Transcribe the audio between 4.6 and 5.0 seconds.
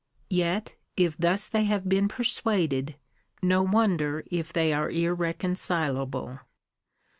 are